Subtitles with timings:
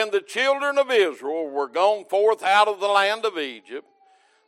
[0.00, 3.86] when the children of Israel were gone forth out of the land of Egypt,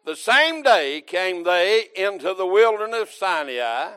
[0.06, 3.96] the same day came they into the wilderness of Sinai,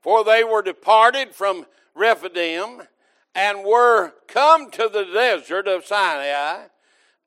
[0.00, 2.82] for they were departed from Rephidim
[3.36, 6.64] and were come to the desert of Sinai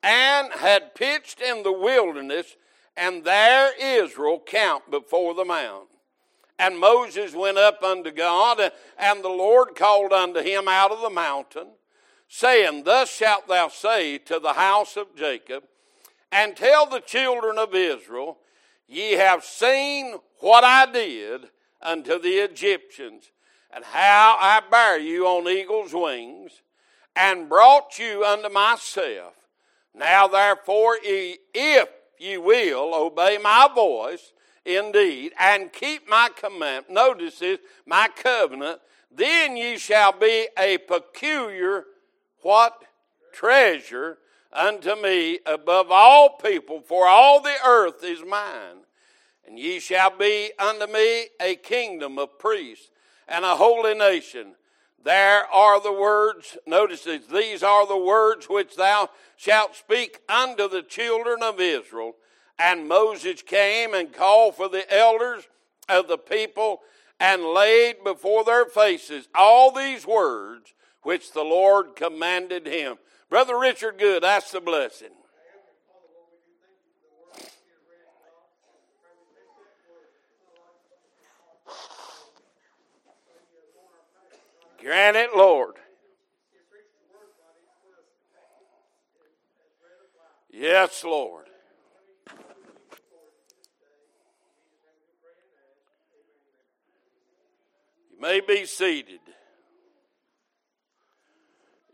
[0.04, 2.58] and had pitched in the wilderness,
[2.98, 5.88] and there Israel camped before the mount.
[6.60, 11.10] And Moses went up unto God, and the Lord called unto him out of the
[11.10, 11.68] mountain,
[12.28, 15.64] saying, Thus shalt thou say to the house of Jacob,
[16.32, 18.38] and tell the children of Israel,
[18.88, 21.50] Ye have seen what I did
[21.82, 23.32] unto the Egyptians,
[23.72, 26.62] and how I bare you on eagle's wings,
[27.16, 29.34] and brought you unto myself.
[29.94, 31.90] Now therefore, if
[32.20, 34.34] ye will obey my voice,
[34.66, 38.80] indeed, and keep my command, notice this, my covenant,
[39.12, 41.86] then ye shall be a peculiar
[42.48, 42.82] what?
[43.34, 44.20] Treasure
[44.54, 48.86] unto me above all people, for all the earth is mine.
[49.46, 52.90] And ye shall be unto me a kingdom of priests
[53.28, 54.56] and a holy nation.
[55.04, 60.70] There are the words, notice this, these are the words which thou shalt speak unto
[60.70, 62.14] the children of Israel.
[62.58, 65.44] And Moses came and called for the elders
[65.90, 66.80] of the people
[67.20, 70.74] and laid before their faces all these words
[71.08, 72.98] which the Lord commanded him.
[73.30, 75.08] Brother Richard Good, that's the blessing.
[84.82, 85.76] Grant it, Lord.
[90.52, 91.46] Yes, Lord.
[98.12, 99.22] You may be seated.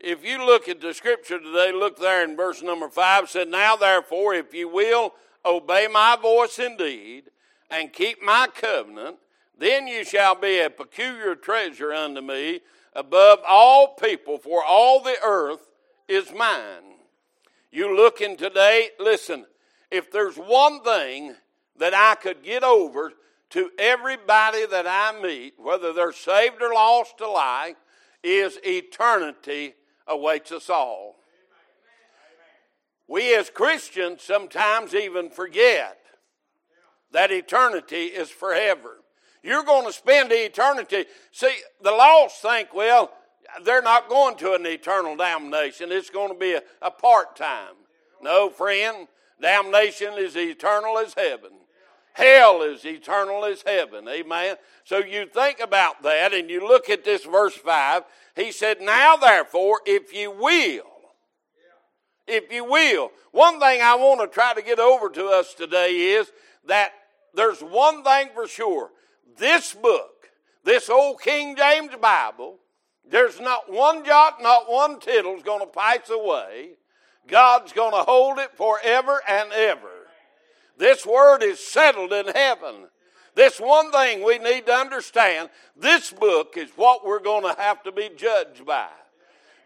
[0.06, 3.74] If you look at the scripture today, look there in verse number five, said, Now
[3.74, 5.14] therefore, if you will
[5.46, 7.30] obey my voice indeed,
[7.70, 9.16] and keep my covenant,
[9.56, 12.60] then you shall be a peculiar treasure unto me
[12.92, 15.70] above all people, for all the earth
[16.06, 16.98] is mine.
[17.72, 19.46] You looking today, listen,
[19.90, 21.34] if there's one thing
[21.78, 23.14] that I could get over
[23.50, 27.78] to everybody that I meet, whether they're saved or lost alike,
[28.22, 29.72] is eternity
[30.06, 31.16] awaits us all.
[33.06, 35.98] We as Christians sometimes even forget
[37.12, 38.96] that eternity is forever.
[39.42, 41.04] You're going to spend eternity.
[41.30, 43.12] See, the lost think, well,
[43.62, 45.92] they're not going to an eternal damnation.
[45.92, 47.74] It's going to be a, a part time.
[48.22, 49.06] No, friend,
[49.40, 51.50] damnation is eternal as heaven.
[52.14, 54.06] Hell is eternal as heaven.
[54.08, 54.54] Amen.
[54.84, 58.04] So you think about that and you look at this verse 5.
[58.36, 60.84] He said, Now therefore, if you will,
[62.28, 63.10] if you will.
[63.32, 66.30] One thing I want to try to get over to us today is
[66.66, 66.92] that
[67.34, 68.90] there's one thing for sure
[69.36, 70.30] this book,
[70.62, 72.58] this old King James Bible,
[73.10, 76.74] there's not one jot, not one tittle is going to pass away.
[77.26, 79.93] God's going to hold it forever and ever.
[80.76, 82.88] This word is settled in heaven.
[83.34, 87.82] This one thing we need to understand this book is what we're going to have
[87.82, 88.88] to be judged by.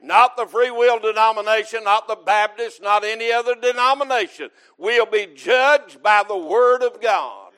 [0.01, 4.51] Not the free will denomination, not the Baptist, not any other denomination.
[4.79, 7.53] We'll be judged by the Word of God.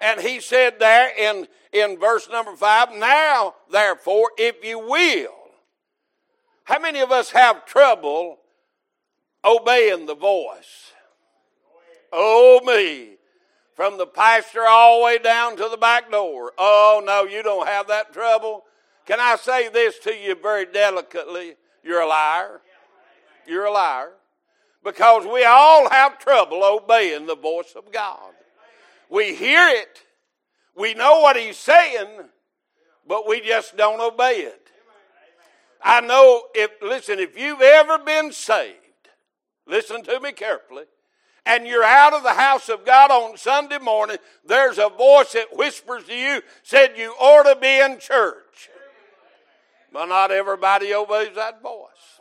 [0.00, 5.34] And he said there in, in verse number five, now therefore, if you will.
[6.64, 8.38] How many of us have trouble
[9.44, 10.92] obeying the voice?
[12.12, 13.16] Oh, me.
[13.74, 16.52] From the pastor all the way down to the back door.
[16.58, 18.64] Oh, no, you don't have that trouble.
[19.06, 21.54] Can I say this to you very delicately?
[21.82, 22.60] You're a liar.
[23.46, 24.10] You're a liar.
[24.84, 28.32] Because we all have trouble obeying the voice of God.
[29.08, 30.02] We hear it.
[30.76, 32.08] We know what he's saying,
[33.06, 34.70] but we just don't obey it.
[35.82, 38.76] I know if, listen, if you've ever been saved,
[39.66, 40.84] listen to me carefully,
[41.48, 45.56] and you're out of the house of God on Sunday morning, there's a voice that
[45.56, 48.68] whispers to you, said you ought to be in church.
[49.90, 52.20] But not everybody obeys that voice.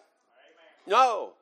[0.88, 1.34] No.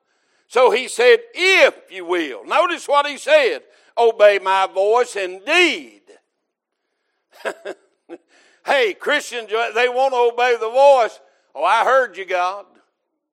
[0.47, 2.43] So he said, if you will.
[2.43, 3.61] Notice what he said
[3.95, 6.01] obey my voice indeed.
[8.65, 11.19] hey, Christians, they want to obey the voice.
[11.53, 12.65] Oh, I heard you, God.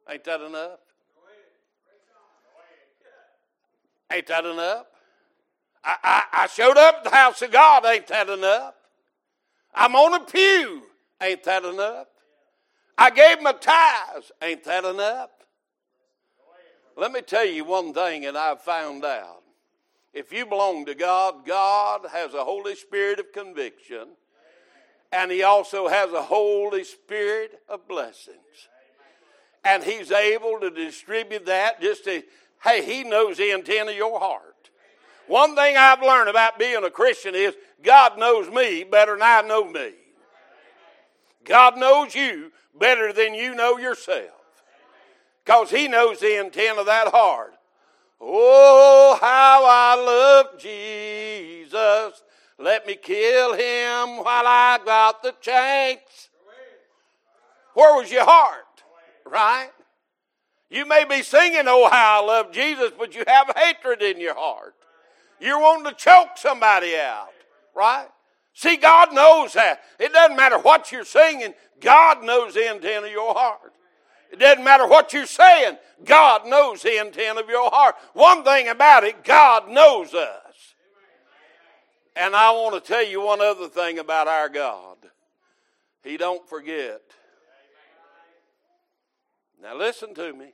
[0.08, 0.78] Ain't that enough?
[4.12, 4.86] Ain't that enough?
[5.84, 7.84] I, I, I showed up at the house of God.
[7.86, 8.74] Ain't that enough?
[9.74, 10.82] I'm on a pew.
[11.20, 12.06] Ain't that enough?
[12.98, 14.30] I gave my tithes.
[14.42, 15.30] Ain't that enough?
[16.96, 19.42] Let me tell you one thing that I've found out.
[20.12, 24.08] If you belong to God, God has a Holy Spirit of conviction,
[25.10, 28.36] and He also has a Holy Spirit of blessings.
[29.64, 32.22] And He's able to distribute that just to,
[32.64, 34.70] hey, He knows the intent of your heart.
[35.26, 39.42] One thing I've learned about being a Christian is God knows me better than I
[39.42, 39.92] know me.
[41.44, 44.30] God knows you better than you know yourself.
[45.44, 47.54] Because He knows the intent of that heart.
[48.20, 52.22] Oh, how I love Jesus.
[52.58, 56.30] Let me kill him while I got the chance.
[57.74, 58.84] Where was your heart?
[59.26, 59.70] Right?
[60.72, 64.34] You may be singing, Oh, how I love Jesus, but you have hatred in your
[64.34, 64.74] heart.
[65.38, 67.28] You're wanting to choke somebody out.
[67.74, 68.08] Right?
[68.54, 69.82] See, God knows that.
[69.98, 73.74] It doesn't matter what you're singing, God knows the intent of your heart.
[74.32, 75.76] It doesn't matter what you're saying,
[76.06, 77.96] God knows the intent of your heart.
[78.14, 80.74] One thing about it, God knows us.
[82.16, 84.96] And I want to tell you one other thing about our God.
[86.02, 87.02] He don't forget.
[89.62, 90.52] Now listen to me.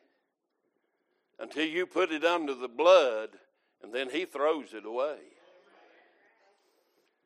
[1.39, 3.31] Until you put it under the blood,
[3.83, 5.19] and then he throws it away.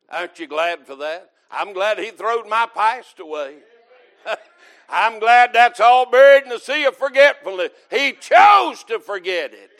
[0.09, 1.31] Aren't you glad for that?
[1.49, 3.55] I'm glad he throwed my past away.
[4.89, 7.69] I'm glad that's all buried in the sea of forgetfulness.
[7.89, 9.71] He chose to forget it.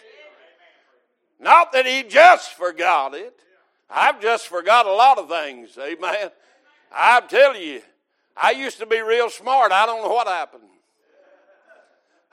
[1.39, 3.36] Not that he just forgot it.
[3.89, 6.31] I've just forgot a lot of things, amen.
[6.91, 7.81] I tell you,
[8.36, 9.71] I used to be real smart.
[9.71, 10.63] I don't know what happened.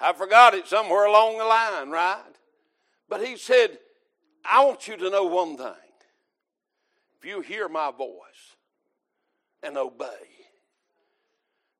[0.00, 2.23] I forgot it somewhere along the line, right?
[3.08, 3.79] But he said,
[4.44, 5.75] I want you to know one thing.
[7.19, 8.56] If you hear my voice
[9.62, 10.06] and obey,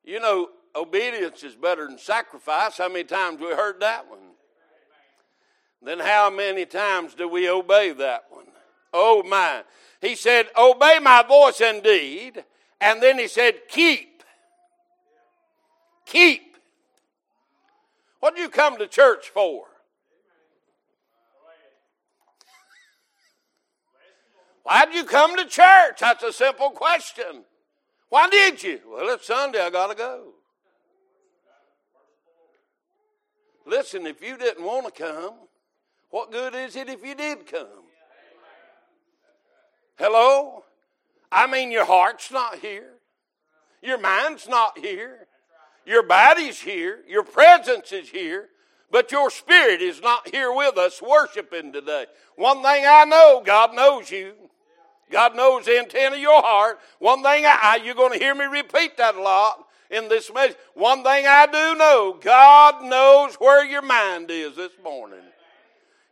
[0.05, 2.77] you know, obedience is better than sacrifice.
[2.77, 4.19] How many times we heard that one?
[5.83, 8.45] Then how many times do we obey that one?
[8.93, 9.63] Oh my.
[10.01, 12.45] He said, Obey my voice indeed.
[12.81, 14.23] And then he said, Keep.
[16.07, 16.50] Keep.
[18.21, 19.65] What do you come to church for?
[24.63, 26.01] Why did you come to church?
[26.01, 27.45] That's a simple question.
[28.11, 28.81] Why did you?
[28.89, 30.35] Well, it's Sunday, I got to go.
[33.67, 35.35] Listen, if you didn't want to come,
[36.11, 37.67] what good is it if you did come?
[39.97, 40.65] Hello?
[41.33, 42.95] I mean, your heart's not here,
[43.83, 45.29] your mind's not here,
[45.87, 48.49] your body's here, your presence is here,
[48.91, 52.07] but your spirit is not here with us worshiping today.
[52.37, 54.33] One thing I know God knows you.
[55.11, 56.79] God knows the intent of your heart.
[56.99, 60.57] One thing I, you're going to hear me repeat that a lot in this message.
[60.75, 65.19] One thing I do know God knows where your mind is this morning.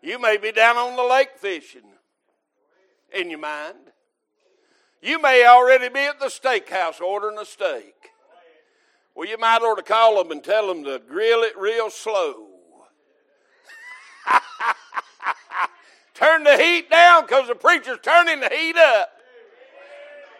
[0.02, 1.82] You may be down on the lake fishing
[3.12, 3.76] in your mind.
[5.00, 7.94] You may already be at the steakhouse ordering a steak.
[9.18, 12.50] Well, you might ought to call them and tell them to grill it real slow.
[16.14, 19.10] Turn the heat down because the preacher's turning the heat up.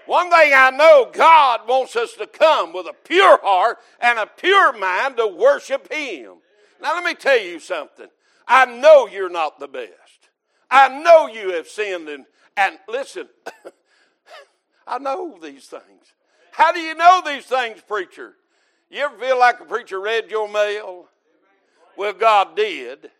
[0.06, 4.26] One thing I know, God wants us to come with a pure heart and a
[4.26, 6.34] pure mind to worship Him.
[6.80, 8.06] Now, let me tell you something.
[8.46, 10.28] I know you're not the best.
[10.70, 12.08] I know you have sinned.
[12.08, 12.26] And,
[12.56, 13.28] and listen,
[14.86, 16.12] I know these things.
[16.52, 18.36] How do you know these things, preacher?
[18.90, 21.08] You ever feel like a preacher read your mail?
[21.96, 23.10] Well, God did.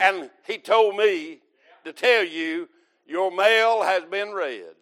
[0.00, 1.40] And He told me
[1.84, 2.68] to tell you
[3.06, 4.74] your mail has been read.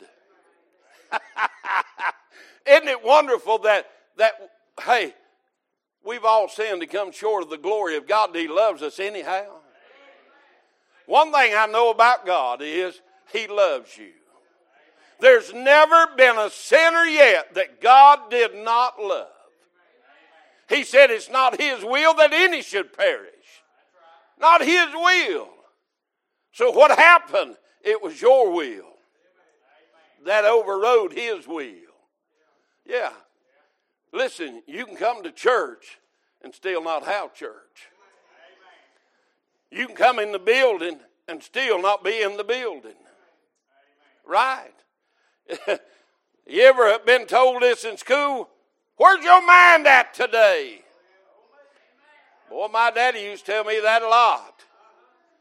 [2.66, 4.34] Isn't it wonderful that that
[4.84, 5.14] hey,
[6.04, 8.34] we've all sinned to come short of the glory of God.
[8.34, 9.46] He loves us anyhow.
[11.06, 13.00] One thing I know about God is
[13.32, 14.12] He loves you.
[15.20, 19.28] There's never been a sinner yet that God did not love.
[20.68, 23.30] He said it's not His will that any should perish.
[24.38, 25.48] Not His will.
[26.52, 27.56] So what happened?
[27.82, 28.94] It was your will
[30.24, 31.66] that overrode his will.
[32.86, 33.12] Yeah.
[34.12, 35.98] Listen, you can come to church
[36.42, 37.88] and still not have church.
[39.70, 42.94] You can come in the building and still not be in the building.
[44.26, 44.72] Right?
[46.46, 48.48] you ever been told this in school?
[48.96, 50.80] Where's your mind at today?
[52.48, 54.60] Boy, my daddy used to tell me that a lot.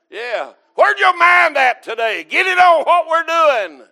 [0.09, 0.53] Yeah.
[0.75, 2.25] Where's your mind at today?
[2.27, 3.87] Get it on what we're doing.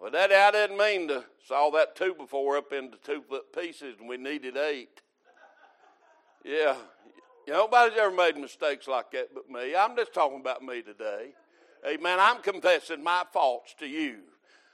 [0.00, 3.96] Well, Daddy, I didn't mean to saw that two before up into two foot pieces
[4.00, 5.02] and we needed eight.
[6.42, 6.76] Yeah.
[7.46, 9.74] Nobody's ever made mistakes like that but me.
[9.74, 11.32] I'm just talking about me today.
[11.86, 12.18] Amen.
[12.18, 14.20] I'm confessing my faults to you.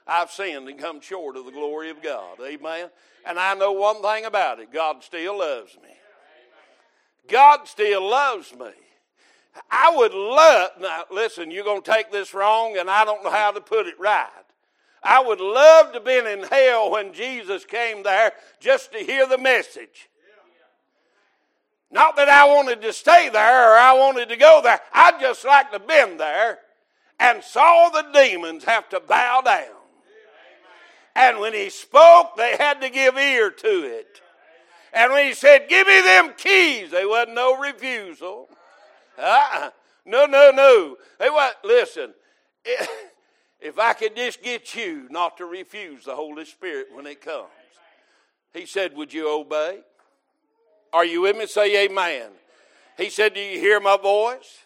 [0.07, 2.39] I've sinned and come short of the glory of God.
[2.43, 2.89] Amen.
[3.25, 5.89] And I know one thing about it God still loves me.
[7.27, 8.71] God still loves me.
[9.69, 13.31] I would love, now listen, you're going to take this wrong, and I don't know
[13.31, 14.29] how to put it right.
[15.03, 19.27] I would love to have been in hell when Jesus came there just to hear
[19.27, 20.09] the message.
[21.89, 24.79] Not that I wanted to stay there or I wanted to go there.
[24.93, 26.59] I'd just like to have been there
[27.19, 29.76] and saw the demons have to bow down.
[31.17, 34.21] And when he spoke, they had to give ear to it.
[34.93, 38.47] And when he said, Give me them keys, there wasn't no refusal.
[39.17, 39.71] Uh-uh.
[40.05, 40.95] No, no, no.
[41.19, 42.13] They was listen.
[43.59, 47.47] If I could just get you not to refuse the Holy Spirit when it comes.
[48.53, 49.79] He said, Would you obey?
[50.93, 51.47] Are you with me?
[51.47, 52.29] Say amen.
[52.97, 54.59] He said, Do you hear my voice?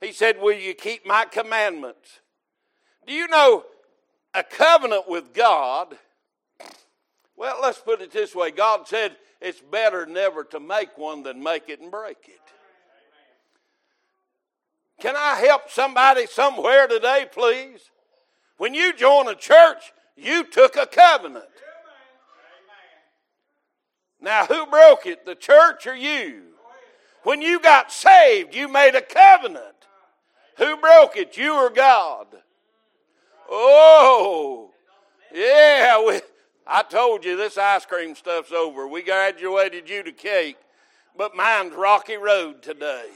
[0.00, 2.20] He said, Will you keep my commandments?
[3.06, 3.64] Do you know
[4.34, 5.96] a covenant with God?
[7.36, 11.42] Well, let's put it this way God said it's better never to make one than
[11.42, 12.40] make it and break it.
[15.00, 17.90] Can I help somebody somewhere today, please?
[18.56, 21.44] When you join a church, you took a covenant.
[24.20, 26.44] Now, who broke it, the church or you?
[27.24, 29.74] When you got saved, you made a covenant.
[30.56, 32.28] Who broke it, you or God?
[33.56, 34.70] Oh,
[35.32, 36.04] yeah.
[36.04, 36.20] We,
[36.66, 38.88] I told you this ice cream stuff's over.
[38.88, 40.56] We graduated you to cake,
[41.16, 43.06] but mine's rocky road today.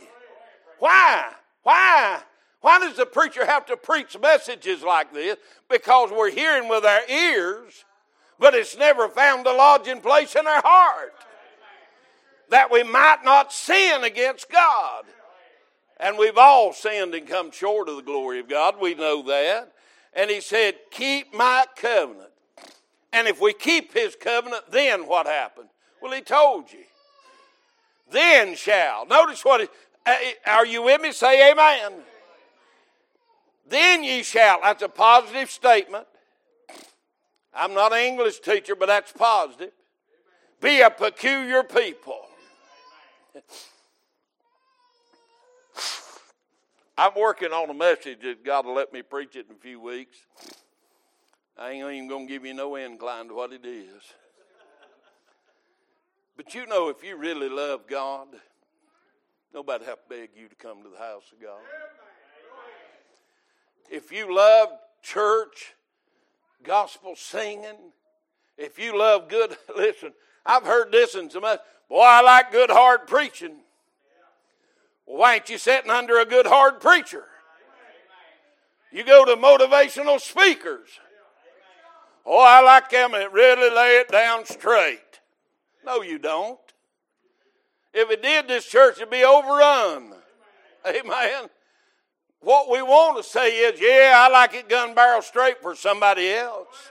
[0.78, 1.32] Why?
[1.64, 2.20] Why?
[2.60, 5.36] Why does the preacher have to preach messages like this?
[5.68, 7.84] Because we're hearing with our ears,
[8.38, 11.14] but it's never found a lodging place in our heart.
[12.50, 15.04] That we might not sin against God.
[15.98, 18.76] And we've all sinned and come short of the glory of God.
[18.80, 19.72] We know that.
[20.14, 22.30] And he said, Keep my covenant.
[23.12, 25.68] And if we keep his covenant, then what happened?
[26.02, 26.84] Well, he told you.
[28.10, 29.06] Then shall.
[29.06, 29.70] Notice what,
[30.06, 30.14] uh,
[30.46, 31.12] are you with me?
[31.12, 31.92] Say amen.
[33.68, 34.60] Then ye shall.
[34.62, 36.06] That's a positive statement.
[37.52, 39.72] I'm not an English teacher, but that's positive.
[40.60, 42.20] Be a peculiar people.
[46.98, 49.80] I'm working on a message that God will let me preach it in a few
[49.80, 50.16] weeks.
[51.56, 54.02] I ain't even going to give you no incline to what it is.
[56.36, 58.28] But you know, if you really love God,
[59.54, 61.60] nobody have to beg you to come to the house of God
[63.90, 64.68] if you love
[65.02, 65.74] church,
[66.62, 67.92] gospel singing,
[68.56, 70.12] if you love good, listen,
[70.44, 73.56] I've heard this in some other, boy, I like good hard preaching.
[75.08, 77.24] Why ain't you sitting under a good hard preacher?
[78.92, 80.88] You go to motivational speakers.
[82.26, 85.20] Oh, I like them that really lay it down straight.
[85.84, 86.58] No, you don't.
[87.94, 90.12] If it did, this church would be overrun.
[90.86, 91.48] Amen.
[92.40, 96.30] What we want to say is, yeah, I like it gun barrel straight for somebody
[96.30, 96.90] else.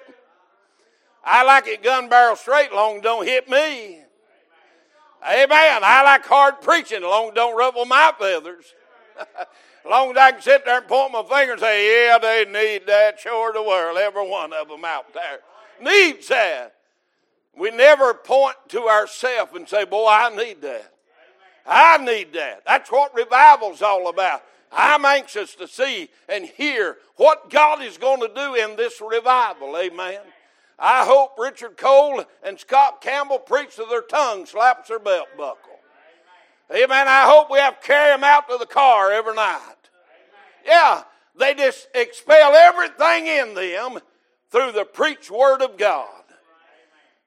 [1.24, 4.07] I like it gun barrel straight, long don't hit me.
[5.24, 5.82] Amen.
[5.84, 8.66] I like hard preaching, long don't ruffle my feathers.
[9.90, 12.88] long as I can sit there and point my finger and say, yeah, they need
[12.88, 13.20] that.
[13.20, 15.40] Sure the world, every one of them out there
[15.82, 16.74] needs that.
[17.58, 20.94] We never point to ourselves and say, boy, I need that.
[21.66, 22.64] I need that.
[22.66, 24.44] That's what revival's all about.
[24.72, 29.76] I'm anxious to see and hear what God is going to do in this revival.
[29.78, 30.20] Amen.
[30.80, 35.80] I hope Richard Cole and Scott Campbell preach to their tongue, slaps their belt buckle.
[36.72, 37.08] Amen.
[37.08, 39.60] I hope we have to carry them out to the car every night.
[40.66, 41.04] Yeah,
[41.38, 44.00] they just expel everything in them
[44.52, 46.10] through the preached word of God.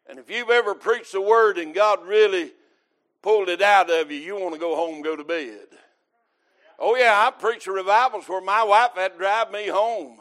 [0.08, 2.52] And if you've ever preached the word and God really
[3.22, 5.68] pulled it out of you, you want to go home go to bed.
[6.78, 10.18] Oh, yeah, I preached revivals where my wife had to drive me home.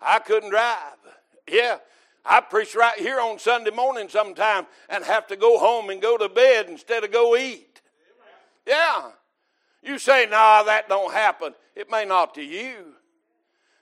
[0.00, 0.96] I couldn't drive.
[1.48, 1.78] Yeah,
[2.24, 6.18] I preach right here on Sunday morning sometime and have to go home and go
[6.18, 7.80] to bed instead of go eat.
[8.66, 9.10] Yeah.
[9.82, 11.54] You say, nah, that don't happen.
[11.74, 12.94] It may not to you.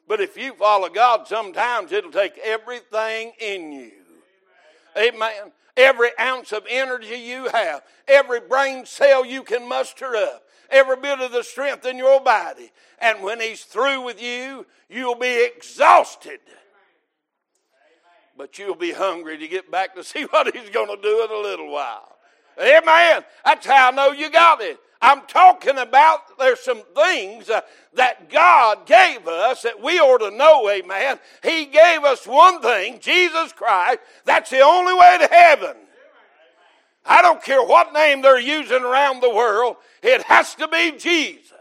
[0.07, 3.92] But if you follow God, sometimes it'll take everything in you.
[4.97, 5.52] Amen.
[5.76, 11.21] Every ounce of energy you have, every brain cell you can muster up, every bit
[11.21, 12.73] of the strength in your body.
[13.00, 16.40] And when He's through with you, you'll be exhausted.
[18.38, 21.30] But you'll be hungry to get back to see what He's going to do in
[21.30, 22.16] a little while.
[22.59, 23.25] Amen.
[23.45, 24.78] That's how I know you got it.
[25.00, 27.61] I'm talking about there's some things uh,
[27.95, 31.21] that God gave us that we ought to know, amen.
[31.42, 34.00] He gave us one thing, Jesus Christ.
[34.25, 35.76] That's the only way to heaven.
[37.07, 41.52] I don't care what name they're using around the world, it has to be Jesus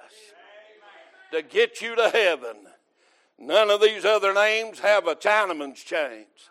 [1.32, 2.56] to get you to heaven.
[3.38, 6.50] None of these other names have a Chinaman's chains.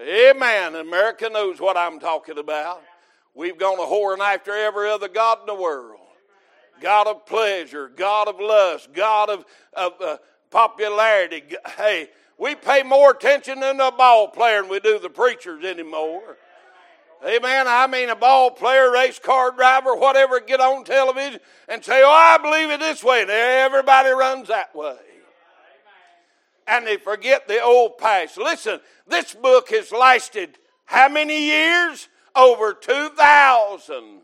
[0.00, 0.74] Amen.
[0.74, 2.82] America knows what I'm talking about.
[3.34, 6.00] We've gone a whoring after every other God in the world.
[6.80, 10.18] God of pleasure, God of lust, God of, of uh,
[10.50, 11.42] popularity.
[11.76, 16.36] Hey, we pay more attention than a ball player than we do the preachers anymore.
[17.24, 17.66] Amen.
[17.68, 22.10] I mean, a ball player, race car driver, whatever, get on television and say, Oh,
[22.10, 23.22] I believe it this way.
[23.22, 24.98] And everybody runs that way.
[26.66, 28.38] And they forget the old past.
[28.38, 32.08] Listen, this book has lasted how many years?
[32.36, 34.20] Over 2,000.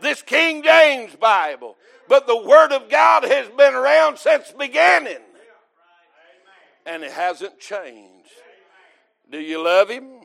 [0.00, 1.76] This King James Bible.
[2.08, 5.22] But the Word of God has been around since beginning.
[6.84, 8.28] And it hasn't changed.
[9.30, 10.24] Do you love Him?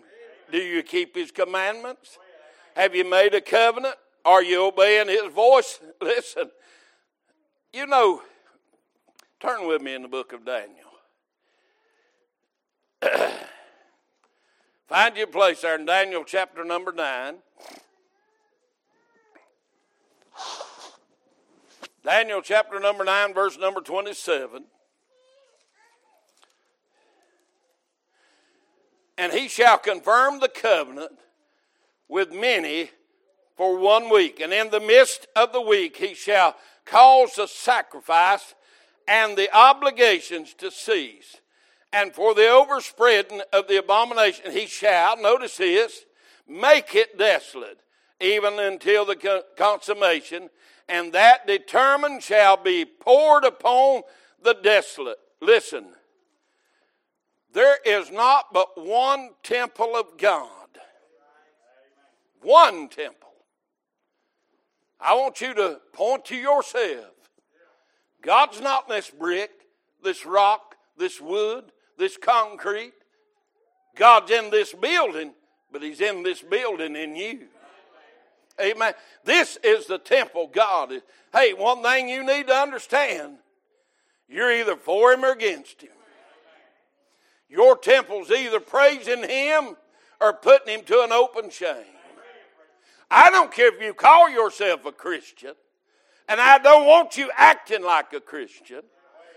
[0.52, 2.18] Do you keep his commandments?
[2.76, 3.96] Have you made a covenant?
[4.26, 5.80] Are you obeying his voice?
[6.02, 6.50] Listen,
[7.72, 8.22] you know,
[9.40, 10.89] turn with me in the book of Daniel.
[14.88, 17.36] Find your place there in Daniel chapter number 9.
[22.04, 24.64] Daniel chapter number 9, verse number 27.
[29.18, 31.12] And he shall confirm the covenant
[32.08, 32.90] with many
[33.58, 34.40] for one week.
[34.40, 38.56] And in the midst of the week, he shall cause the sacrifice
[39.08, 41.38] and the obligations to cease.
[41.92, 46.06] And for the overspreading of the abomination, he shall, notice this,
[46.48, 47.80] make it desolate,
[48.20, 50.50] even until the consummation,
[50.88, 54.04] and that determined shall be poured upon
[54.42, 55.20] the desolate.
[55.42, 55.86] Listen,
[57.54, 60.50] there is not but one temple of God.
[62.42, 63.30] One temple.
[65.00, 67.14] I want you to point to yourself.
[68.22, 69.52] God's not this brick,
[70.04, 72.94] this rock, this wood, this concrete.
[73.96, 75.34] God's in this building,
[75.72, 77.48] but He's in this building in you.
[78.60, 78.94] Amen.
[79.24, 81.02] This is the temple God is.
[81.32, 83.38] Hey, one thing you need to understand
[84.28, 85.90] you're either for Him or against Him.
[87.50, 89.76] Your temple's either praising Him
[90.22, 91.86] or putting Him to an open shame.
[93.12, 95.54] I don't care if you call yourself a Christian,
[96.28, 98.82] and I don't want you acting like a Christian.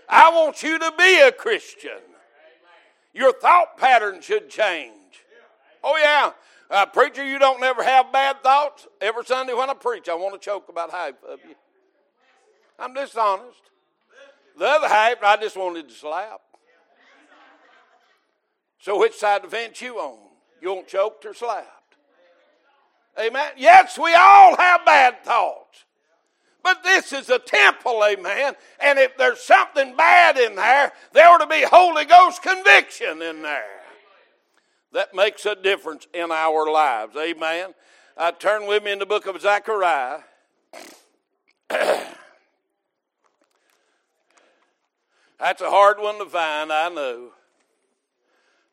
[0.07, 1.99] I want you to be a Christian.
[3.13, 4.93] Your thought pattern should change.
[5.83, 6.31] Oh, yeah.
[6.69, 8.87] Uh, preacher, you don't never have bad thoughts?
[8.99, 11.55] Every Sunday when I preach, I want to choke about half of you.
[12.79, 13.61] I'm dishonest.
[14.57, 16.41] The other half, I just wanted to slap.
[18.79, 20.17] So which side of the fence you on?
[20.61, 21.95] You want choked or slapped?
[23.19, 23.51] Amen.
[23.57, 25.85] Yes, we all have bad thoughts.
[26.63, 28.53] But this is a temple, amen.
[28.79, 33.41] And if there's something bad in there, there ought to be Holy Ghost conviction in
[33.41, 33.81] there.
[34.93, 37.17] That makes a difference in our lives.
[37.17, 37.73] Amen.
[38.17, 40.19] I turn with me in the book of Zechariah.
[41.69, 42.13] That's
[45.61, 47.31] a hard one to find, I know.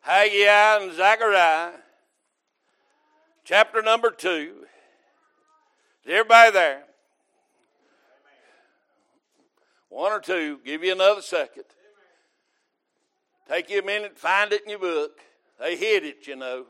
[0.03, 1.73] Haggai and Zechariah,
[3.45, 4.67] chapter number two.
[6.05, 6.85] Is everybody there?
[9.91, 10.61] One or two.
[10.65, 11.65] Give you another second.
[13.49, 15.19] Take you a minute, find it in your book.
[15.59, 16.67] They hid it, you know.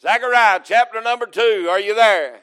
[0.00, 1.66] Zechariah chapter number two.
[1.68, 2.40] Are you there?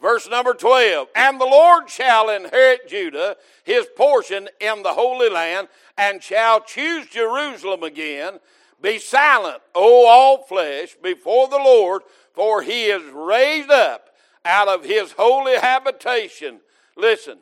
[0.00, 1.08] Verse number 12.
[1.14, 7.06] And the Lord shall inherit Judah, his portion in the Holy Land, and shall choose
[7.08, 8.38] Jerusalem again.
[8.80, 14.09] Be silent, O all flesh, before the Lord, for he is raised up
[14.44, 16.60] out of his holy habitation.
[16.96, 17.38] Listen,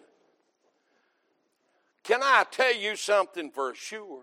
[2.05, 4.23] can I tell you something for sure?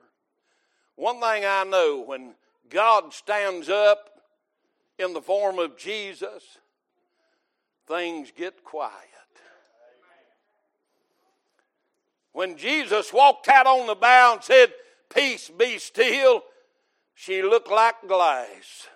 [0.96, 2.36] One thing I know when
[2.70, 4.10] God stands up
[4.98, 6.58] in the form of Jesus,
[7.88, 8.94] things get quiet.
[12.32, 14.74] When Jesus walked out on the bow and said,
[15.14, 16.44] Peace be still,
[17.14, 18.88] she looked like glass.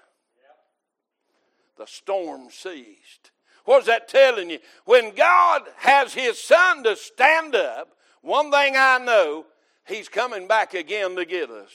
[1.77, 3.31] The storm ceased.
[3.69, 4.57] What's that telling you?
[4.85, 7.89] When God has His Son to stand up,
[8.23, 9.45] one thing I know,
[9.85, 11.69] He's coming back again to get us.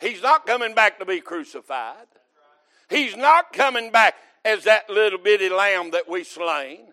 [0.00, 2.06] He's not coming back to be crucified.
[2.88, 6.86] He's not coming back as that little bitty lamb that we slain.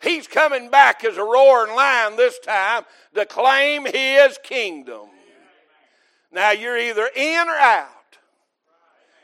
[0.00, 2.84] He's coming back as a roaring lion this time
[3.16, 5.08] to claim his kingdom.
[6.30, 7.88] Now you're either in or out.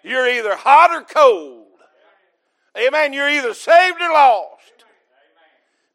[0.02, 1.59] You're either hot or cold.
[2.78, 3.12] Amen.
[3.12, 4.84] You're either saved or lost.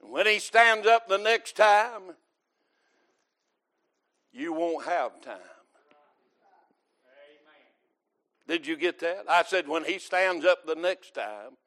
[0.02, 2.16] And when he stands up the next time,
[4.32, 5.38] you won't have time.
[8.48, 9.26] Did you get that?
[9.28, 11.58] I said, when he stands up the next time,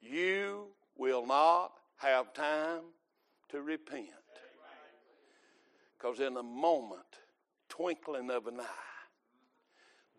[0.00, 2.80] you will not have time
[3.50, 4.08] to repent.
[5.98, 7.00] Because in a moment,
[7.68, 8.64] twinkling of an eye,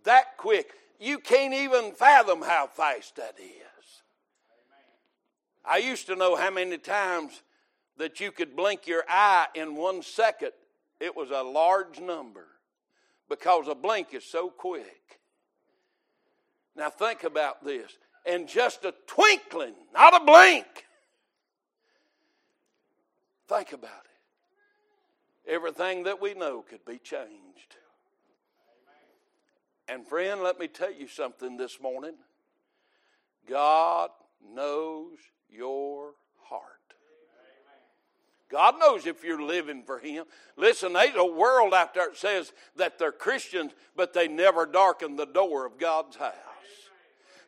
[0.03, 3.76] that quick, you can't even fathom how fast that is.
[5.67, 7.41] I used to know how many times
[7.97, 10.51] that you could blink your eye in one second.
[10.99, 12.45] It was a large number
[13.29, 15.19] because a blink is so quick.
[16.75, 17.91] Now think about this.
[18.25, 20.85] In just a twinkling, not a blink.
[23.47, 23.91] Think about
[25.45, 25.51] it.
[25.51, 27.77] Everything that we know could be changed.
[29.87, 32.15] And friend, let me tell you something this morning.
[33.49, 34.09] God
[34.53, 35.17] knows
[35.49, 36.63] your heart.
[38.49, 40.25] God knows if you're living for Him.
[40.55, 45.15] Listen, there's a world out there that says that they're Christians, but they never darken
[45.15, 46.33] the door of God's house.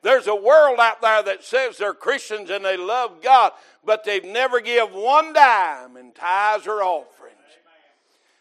[0.01, 3.51] There's a world out there that says they're Christians and they love God,
[3.83, 7.35] but they've never give one dime in tithes or offerings.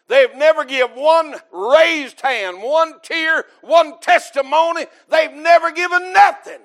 [0.07, 4.85] They've never give one raised hand, one tear, one testimony.
[5.09, 6.61] They've never given nothing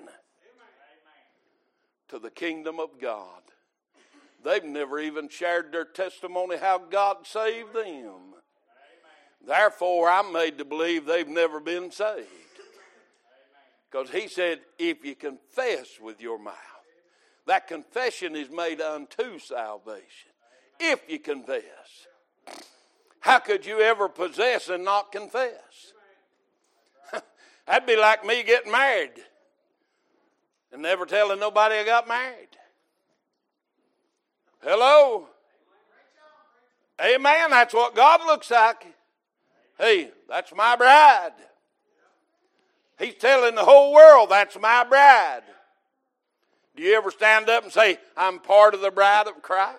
[2.09, 3.43] to the kingdom of God.
[4.45, 8.35] They've never even shared their testimony how God saved them.
[9.47, 12.29] Therefore, I'm made to believe they've never been saved.
[13.91, 16.55] Because he said, if you confess with your mouth,
[17.47, 20.33] that confession is made unto salvation.
[20.81, 21.63] If you confess.
[23.21, 25.93] How could you ever possess and not confess?
[27.67, 29.13] That'd be like me getting married
[30.75, 32.49] and never telling nobody I got married.
[34.61, 35.29] Hello?
[37.01, 37.51] Amen.
[37.51, 38.85] That's what God looks like.
[39.79, 41.33] Hey, that's my bride.
[42.99, 45.43] He's telling the whole world, that's my bride.
[46.75, 49.79] Do you ever stand up and say, I'm part of the bride of Christ?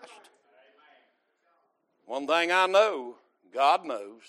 [2.06, 3.16] One thing I know,
[3.54, 4.22] God knows.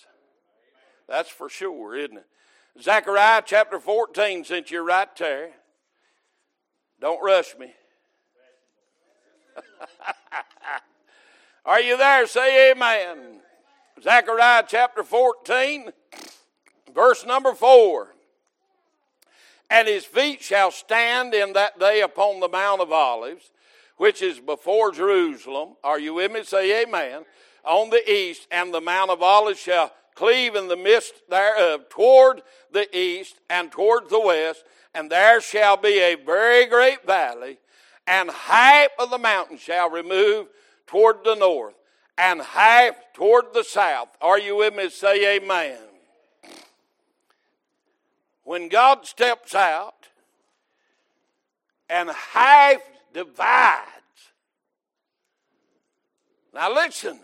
[1.09, 2.27] That's for sure, isn't it?
[2.83, 5.51] Zechariah chapter 14, since you're right there.
[7.01, 7.73] Don't rush me.
[11.65, 12.27] Are you there?
[12.27, 13.41] Say amen.
[14.03, 15.91] Zechariah chapter 14,
[16.95, 18.17] verse number 4
[19.71, 23.51] and his feet shall stand in that day upon the Mount of Olives,
[23.97, 25.71] which is before Jerusalem.
[25.83, 26.45] Are you with me?
[26.45, 27.25] Say amen.
[27.65, 31.85] On the east, and the Mount of Olives shall cleave in the midst thereof uh,
[31.91, 34.65] toward the east and toward the west,
[34.97, 37.59] and there shall be a very great valley,
[38.07, 40.49] and half of the mountain shall remove
[40.87, 41.75] toward the north,
[42.17, 44.09] and half toward the south.
[44.23, 44.89] Are you with me?
[44.89, 45.79] Say amen
[48.47, 50.09] when God steps out
[51.91, 52.81] and half
[53.13, 53.91] divides.
[56.55, 57.21] Now listen.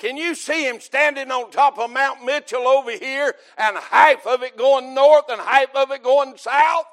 [0.00, 4.42] Can you see him standing on top of Mount Mitchell over here and half of
[4.42, 6.86] it going north and half of it going south?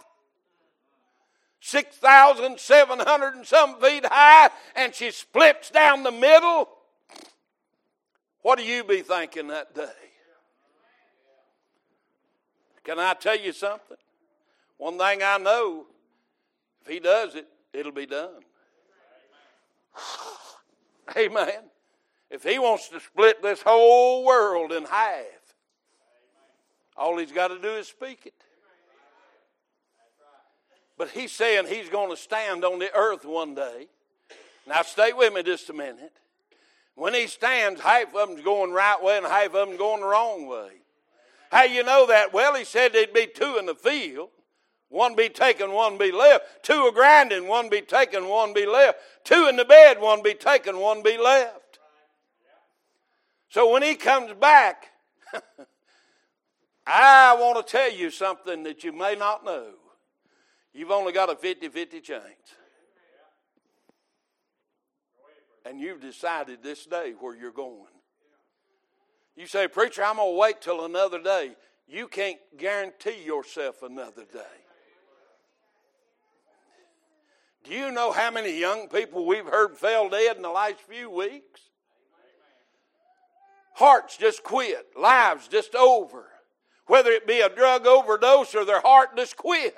[1.62, 6.68] 6,700 and some feet high, and she splits down the middle.
[8.42, 9.88] What do you be thinking that day?
[12.84, 13.98] Can I tell you something?
[14.76, 15.86] One thing I know,
[16.82, 18.42] if he does it, it'll be done.
[21.18, 21.70] Amen.
[22.30, 25.56] If he wants to split this whole world in half,
[26.98, 28.34] all he's got to do is speak it.
[30.98, 33.88] But he's saying he's going to stand on the earth one day.
[34.68, 36.14] Now, stay with me just a minute.
[36.96, 40.08] When he stands, half of them's going right way and half of them going the
[40.08, 40.72] wrong way.
[41.52, 42.34] How you know that?
[42.34, 44.30] Well, he said there'd be two in the field.
[44.90, 46.64] One be taken, one be left.
[46.64, 49.00] Two a grinding, one be taken, one be left.
[49.24, 51.67] Two in the bed, one be taken, one be left.
[53.50, 54.88] So when he comes back,
[56.88, 59.72] I want to tell you something that you may not know.
[60.74, 62.24] You've only got a 50 50 chance.
[65.66, 67.92] And you've decided this day where you're going.
[69.36, 71.56] You say, Preacher, I'm going to wait till another day.
[71.88, 74.40] You can't guarantee yourself another day.
[77.64, 81.10] Do you know how many young people we've heard fell dead in the last few
[81.10, 81.67] weeks?
[83.78, 86.26] Hearts just quit, lives just over.
[86.88, 89.78] Whether it be a drug overdose or their heart just quit.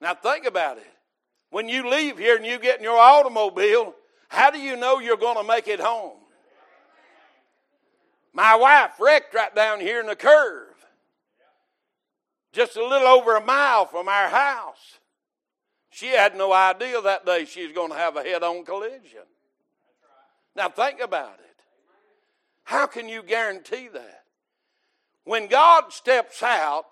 [0.00, 0.90] Now think about it.
[1.50, 3.94] When you leave here and you get in your automobile,
[4.28, 6.16] how do you know you're going to make it home?
[8.32, 10.74] My wife wrecked right down here in the curve,
[12.54, 15.00] just a little over a mile from our house.
[15.90, 19.26] She had no idea that day she was going to have a head on collision.
[20.54, 21.45] Now think about it.
[22.66, 24.24] How can you guarantee that?
[25.22, 26.86] When God steps out,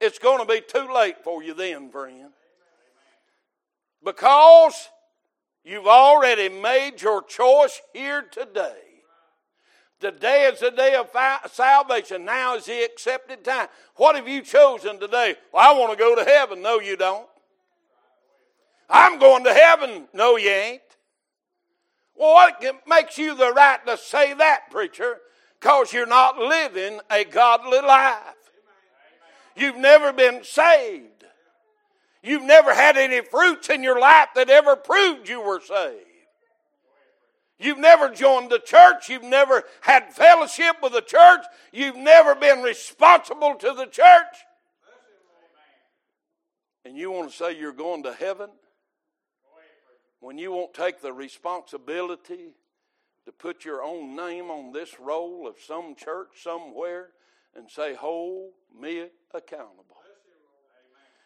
[0.00, 2.30] it's going to be too late for you then, friend.
[4.04, 4.88] Because
[5.62, 8.74] you've already made your choice here today.
[10.00, 11.10] Today is the day of
[11.52, 12.24] salvation.
[12.24, 13.68] Now is the accepted time.
[13.94, 15.36] What have you chosen today?
[15.52, 16.60] Well, I want to go to heaven.
[16.60, 17.28] No, you don't.
[18.90, 20.08] I'm going to heaven.
[20.12, 20.82] No, you ain't.
[22.16, 25.18] Well, what makes you the right to say that, preacher?
[25.60, 28.34] Because you're not living a godly life.
[29.56, 31.24] You've never been saved.
[32.22, 36.06] You've never had any fruits in your life that ever proved you were saved.
[37.58, 39.08] You've never joined the church.
[39.08, 41.44] You've never had fellowship with the church.
[41.72, 44.36] You've never been responsible to the church.
[46.84, 48.50] And you want to say you're going to heaven?
[50.24, 52.54] When you won't take the responsibility
[53.26, 57.10] to put your own name on this roll of some church somewhere
[57.54, 59.84] and say, hold me accountable.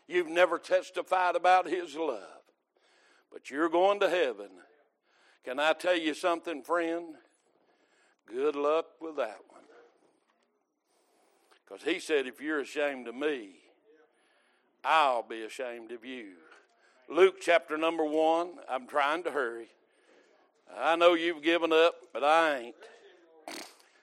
[0.08, 2.42] You've never testified about His love,
[3.30, 4.48] but you're going to heaven.
[5.44, 7.14] Can I tell you something, friend?
[8.26, 9.62] Good luck with that one.
[11.64, 13.50] Because He said, if you're ashamed of me,
[14.82, 16.32] I'll be ashamed of you.
[17.08, 18.50] Luke chapter number one.
[18.68, 19.68] I'm trying to hurry.
[20.76, 22.74] I know you've given up, but I ain't.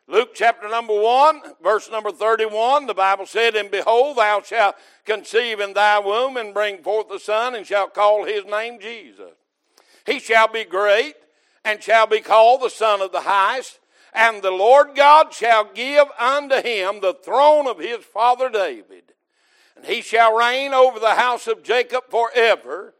[0.07, 5.59] Luke chapter number 1, verse number 31, the Bible said, And behold, thou shalt conceive
[5.59, 9.31] in thy womb and bring forth a son, and shalt call his name Jesus.
[10.05, 11.15] He shall be great,
[11.63, 13.79] and shall be called the Son of the Highest,
[14.13, 19.14] and the Lord God shall give unto him the throne of his father David.
[19.75, 22.93] And he shall reign over the house of Jacob forever,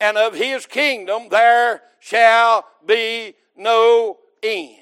[0.00, 4.78] and of his kingdom there shall be no end.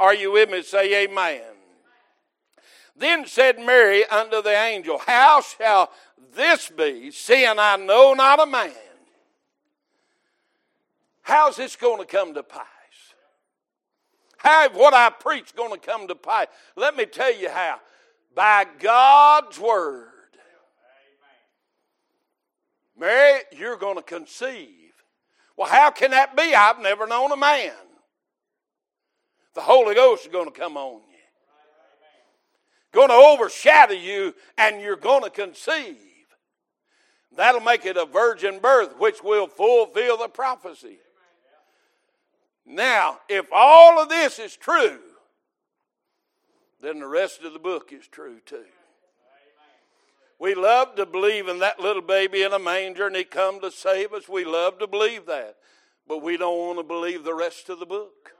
[0.00, 0.62] Are you with me?
[0.62, 1.42] Say amen.
[2.96, 5.90] Then said Mary unto the angel, How shall
[6.34, 8.72] this be, seeing I know not a man?
[11.22, 12.66] How's this going to come to pass?
[14.36, 16.46] How what I preach going to come to pass?
[16.76, 17.80] Let me tell you how.
[18.34, 20.08] By God's word.
[22.98, 24.92] Mary, you're going to conceive.
[25.56, 26.54] Well, how can that be?
[26.54, 27.72] I've never known a man.
[29.54, 31.18] The Holy Ghost is going to come on you,
[32.92, 35.96] going to overshadow you, and you're going to conceive.
[37.36, 40.98] That'll make it a virgin birth, which will fulfill the prophecy.
[42.64, 44.98] Now, if all of this is true,
[46.80, 48.64] then the rest of the book is true too.
[50.42, 53.70] We love to believe in that little baby in a manger and he come to
[53.70, 54.28] save us.
[54.28, 55.54] We love to believe that.
[56.08, 58.32] But we don't want to believe the rest of the book.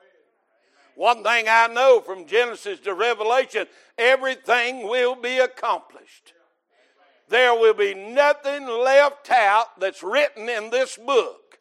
[0.96, 6.32] One thing I know from Genesis to Revelation, everything will be accomplished.
[7.28, 11.60] There will be nothing left out that's written in this book.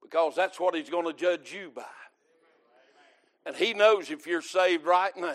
[0.00, 1.82] Because that's what he's going to judge you by.
[3.44, 5.34] And he knows if you're saved right now.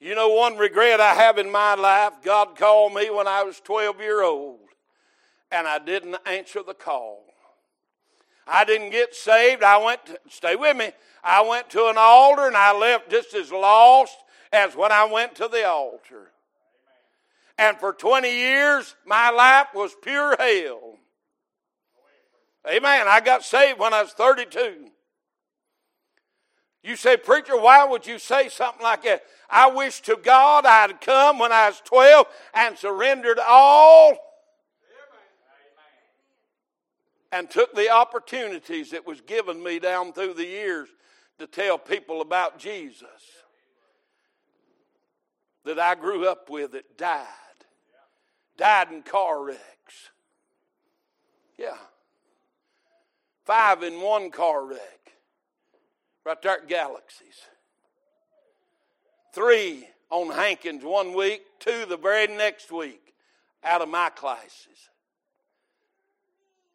[0.00, 3.60] You know, one regret I have in my life God called me when I was
[3.60, 4.60] 12 year old,
[5.50, 7.24] and I didn't answer the call.
[8.46, 9.62] I didn't get saved.
[9.62, 10.90] I went, to, stay with me,
[11.22, 14.16] I went to an altar and I left just as lost
[14.52, 16.30] as when I went to the altar.
[17.56, 20.98] And for 20 years, my life was pure hell.
[22.68, 23.06] Amen.
[23.08, 24.90] I got saved when I was 32.
[26.84, 29.22] You say, Preacher, why would you say something like that?
[29.48, 34.18] I wish to God I'd come when I was 12 and surrendered all
[37.32, 40.90] and took the opportunities that was given me down through the years
[41.38, 43.08] to tell people about Jesus
[45.64, 47.26] that I grew up with that died.
[48.58, 50.10] Died in car wrecks.
[51.58, 51.78] Yeah.
[53.46, 55.03] Five in one car wreck.
[56.24, 57.42] Right there at Galaxies.
[59.34, 63.14] Three on Hankins one week, two the very next week
[63.62, 64.90] out of my classes.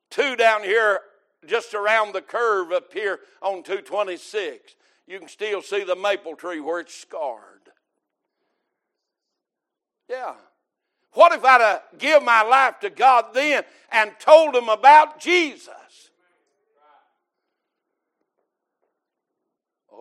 [0.10, 1.02] two down here
[1.46, 4.76] just around the curve up here on 226.
[5.08, 7.72] You can still see the maple tree where it's scarred.
[10.10, 10.34] Yeah.
[11.14, 16.09] What if I'd have give my life to God then and told him about Jesus?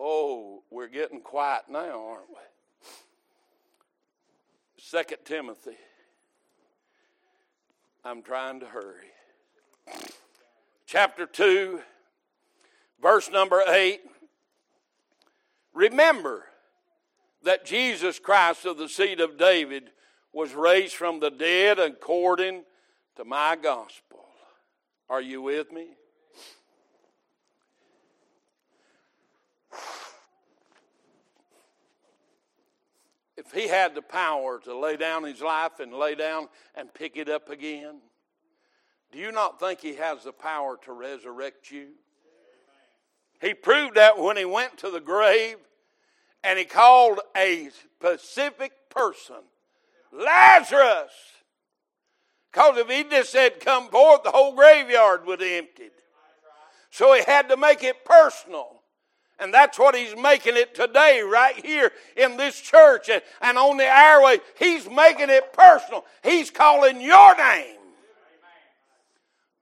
[0.01, 2.35] Oh, we're getting quiet now, aren't we?
[4.77, 5.75] Second Timothy.
[8.05, 9.11] I'm trying to hurry.
[10.85, 11.81] Chapter 2,
[13.01, 13.99] verse number 8.
[15.73, 16.45] Remember
[17.43, 19.91] that Jesus Christ of the seed of David
[20.31, 22.63] was raised from the dead according
[23.17, 24.25] to my gospel.
[25.09, 25.87] Are you with me?
[33.39, 37.15] If he had the power to lay down his life and lay down and pick
[37.15, 38.01] it up again,
[39.13, 41.87] do you not think he has the power to resurrect you?
[43.41, 45.55] He proved that when he went to the grave
[46.43, 49.37] and he called a specific person,
[50.11, 51.11] Lazarus.
[52.51, 55.91] Because if he just said, Come forth, the whole graveyard would have emptied.
[56.91, 58.78] So he had to make it personal.
[59.39, 63.77] And that's what he's making it today, right here in this church and, and on
[63.77, 64.39] the airway.
[64.57, 66.05] He's making it personal.
[66.23, 67.77] He's calling your name.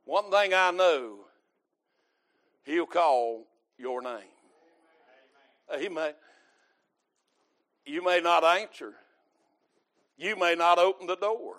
[0.06, 1.18] One thing I know,
[2.64, 3.46] he'll call
[3.78, 4.34] your name.
[5.80, 6.14] He may.
[7.86, 8.94] You may not answer.
[10.18, 11.58] You may not open the door.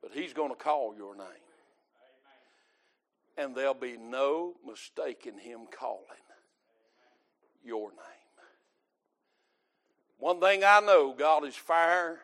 [0.00, 1.26] But he's going to call your name.
[3.36, 6.04] And there'll be no mistaking him calling
[7.64, 7.98] your name.
[10.18, 12.20] One thing I know God is fire.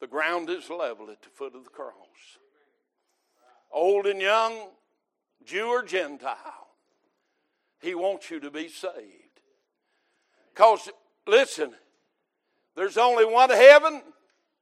[0.00, 1.92] The ground is level at the foot of the cross.
[3.72, 4.68] Old and young,
[5.44, 6.68] Jew or Gentile,
[7.80, 9.40] He wants you to be saved.
[10.52, 10.90] Because,
[11.26, 11.72] listen,
[12.76, 14.02] there's only one heaven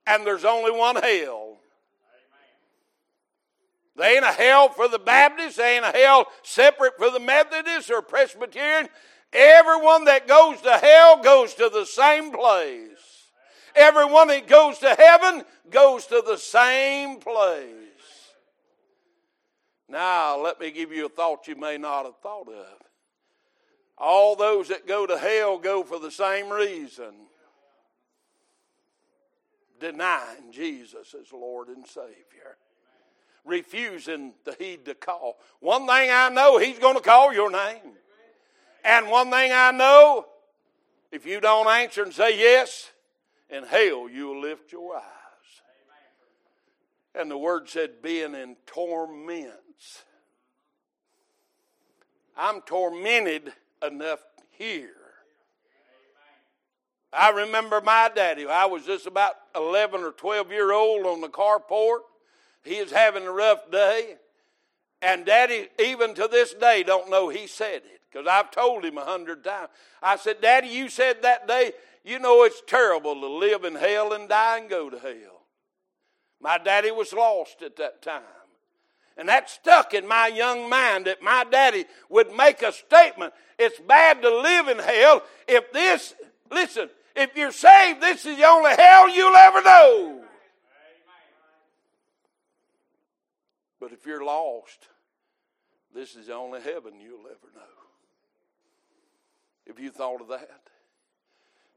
[0.07, 1.50] and there's only one hell.
[4.01, 5.57] They ain't a hell for the Baptists.
[5.57, 8.89] They ain't a hell separate for the Methodists or Presbyterian.
[9.31, 13.29] Everyone that goes to hell goes to the same place.
[13.77, 17.67] Everyone that goes to heaven goes to the same place.
[19.87, 22.79] Now, let me give you a thought you may not have thought of.
[23.99, 27.13] All those that go to hell go for the same reason
[29.79, 32.57] denying Jesus as Lord and Savior
[33.45, 35.39] refusing to heed the call.
[35.61, 37.95] One thing I know, He's going to call your name.
[38.85, 40.27] And one thing I know,
[41.13, 42.91] if you don't answer and say yes,
[43.51, 45.03] in hell you'll lift your eyes.
[47.15, 50.05] And the word said, being in torments.
[52.37, 53.53] I'm tormented
[53.87, 54.21] enough
[54.53, 54.95] here.
[57.13, 58.47] I remember my daddy.
[58.47, 62.01] I was just about 11 or 12 year old on the carport.
[62.65, 64.17] He is having a rough day.
[65.03, 68.99] And daddy, even to this day, don't know he said it because I've told him
[68.99, 69.71] a hundred times.
[70.03, 71.73] I said, Daddy, you said that day,
[72.05, 75.43] you know it's terrible to live in hell and die and go to hell.
[76.41, 78.23] My daddy was lost at that time.
[79.17, 83.35] And that stuck in my young mind that my daddy would make a statement.
[83.59, 86.15] It's bad to live in hell if this,
[86.51, 90.25] listen, if you're saved, this is the only hell you'll ever know.
[93.81, 94.89] But if you're lost,
[95.95, 97.63] this is the only heaven you'll ever know.
[99.67, 100.69] Have you thought of that?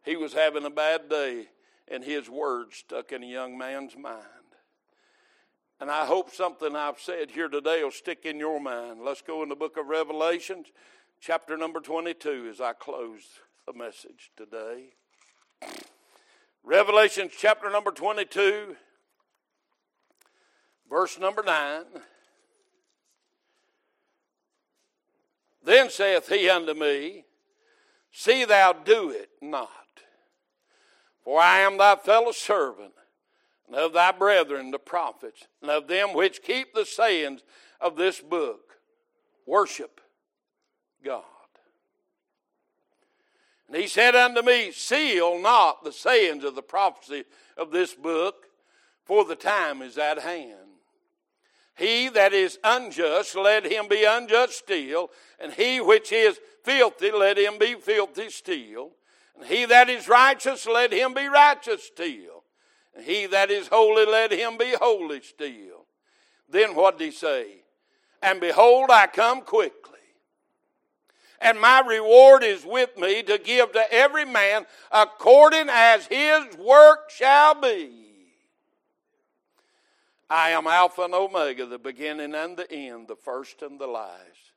[0.03, 1.47] He was having a bad day,
[1.87, 4.27] and his words stuck in a young man's mind.
[5.79, 9.01] And I hope something I've said here today will stick in your mind.
[9.01, 10.67] Let's go in the book of Revelations,
[11.19, 13.21] chapter number 22, as I close
[13.65, 14.93] the message today.
[16.63, 18.75] Revelations chapter number 22.
[20.93, 21.85] Verse number 9.
[25.63, 27.25] Then saith he unto me,
[28.11, 29.71] See thou do it not,
[31.23, 32.93] for I am thy fellow servant,
[33.65, 37.41] and of thy brethren the prophets, and of them which keep the sayings
[37.81, 38.75] of this book.
[39.47, 39.99] Worship
[41.03, 41.23] God.
[43.67, 47.23] And he said unto me, Seal not the sayings of the prophecy
[47.57, 48.45] of this book,
[49.05, 50.72] for the time is at hand.
[51.75, 55.09] He that is unjust, let him be unjust still,
[55.39, 58.91] and he which is filthy, let him be filthy still.
[59.35, 62.43] And he that is righteous, let him be righteous still.
[62.95, 65.87] And he that is holy, let him be holy still.
[66.47, 67.47] Then what did he say?
[68.21, 69.93] And behold, I come quickly.
[71.41, 77.09] And my reward is with me to give to every man according as his work
[77.09, 78.02] shall be.
[80.29, 84.51] I am Alpha and Omega, the beginning and the end, the first and the last.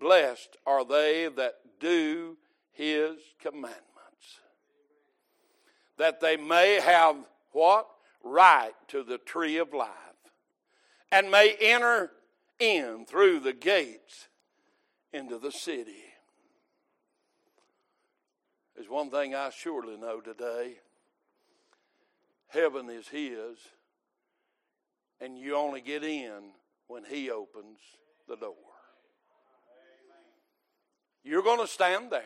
[0.00, 2.36] Blessed are they that do
[2.72, 4.40] his commandments,
[5.96, 7.16] that they may have
[7.52, 7.88] what?
[8.24, 9.88] Right to the tree of life,
[11.12, 12.10] and may enter
[12.58, 14.28] in through the gates
[15.12, 16.04] into the city.
[18.74, 20.76] There's one thing I surely know today
[22.48, 23.58] heaven is his
[25.20, 26.50] and you only get in
[26.86, 27.78] when He opens
[28.28, 28.54] the door.
[31.24, 32.22] You're going to stand there.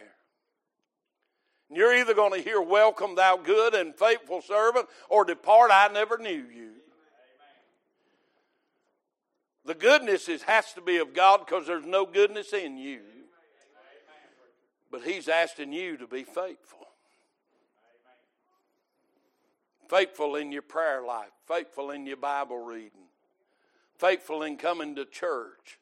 [1.68, 5.88] And You're either going to hear, Welcome, thou good and faithful servant, or depart, I
[5.88, 6.70] never knew you.
[9.64, 13.00] The goodness is, has to be of God because there's no goodness in you.
[14.90, 16.81] But He's asking you to be faithful
[19.92, 23.08] faithful in your prayer life, faithful in your Bible reading,
[23.98, 25.78] faithful in coming to church,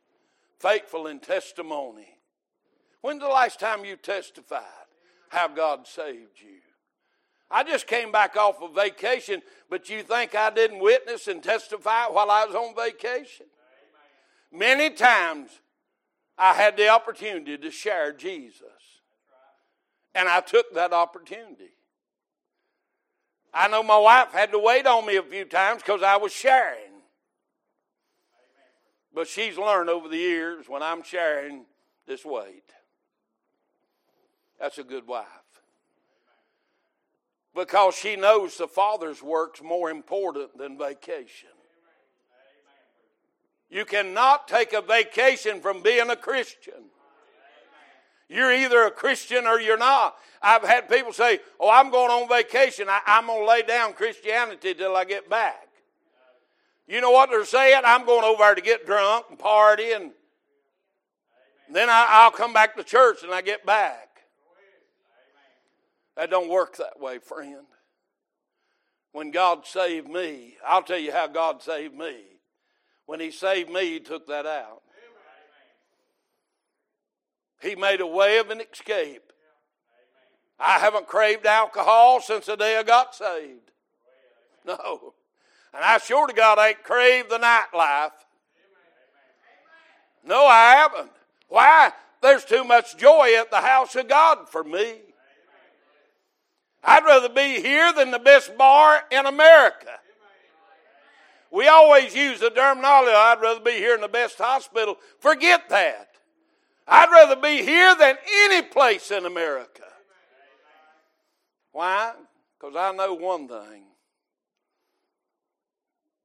[0.59, 2.19] faithful in testimony.
[3.03, 4.65] When's the last time you testified
[5.29, 6.59] how God saved you?
[7.53, 12.07] I just came back off of vacation, but you think I didn't witness and testify
[12.07, 13.47] while I was on vacation?
[14.53, 15.51] Many times
[16.37, 18.67] I had the opportunity to share Jesus,
[20.17, 21.71] and I took that opportunity.
[23.53, 26.33] I know my wife had to wait on me a few times because I was
[26.33, 26.91] sharing.
[29.13, 31.65] But she's learned over the years when I'm sharing,
[32.07, 32.65] this wait.
[34.59, 35.27] That's a good wife.
[37.55, 41.49] Because she knows the Father's work's more important than vacation.
[43.69, 46.91] You cannot take a vacation from being a Christian.
[48.31, 50.15] You're either a Christian or you're not.
[50.41, 52.87] I've had people say, Oh, I'm going on vacation.
[52.89, 55.67] I, am going to lay down Christianity till I get back.
[56.87, 57.83] You know what they're saying?
[57.85, 60.13] I'm going over there to get drunk and party, and
[61.73, 64.09] then I, will come back to church and I get back.
[66.17, 67.67] That don't work that way, friend.
[69.13, 72.17] When God saved me, I'll tell you how God saved me.
[73.07, 74.83] When He saved me, He took that out.
[77.61, 79.33] He made a way of an escape.
[80.59, 83.71] I haven't craved alcohol since the day I got saved.
[84.67, 85.15] No.
[85.73, 88.13] And I sure to God ain't craved the nightlife.
[90.25, 91.11] No, I haven't.
[91.49, 91.93] Why?
[92.21, 94.97] There's too much joy at the house of God for me.
[96.83, 99.99] I'd rather be here than the best bar in America.
[101.51, 104.97] We always use the terminology, I'd rather be here in the best hospital.
[105.19, 106.10] Forget that.
[106.91, 109.85] I'd rather be here than any place in America.
[111.71, 112.13] Why?
[112.59, 113.85] Because I know one thing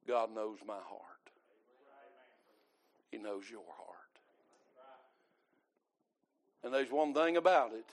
[0.08, 1.30] God knows my heart,
[3.12, 3.96] He knows your heart.
[6.64, 7.86] And there's one thing about it.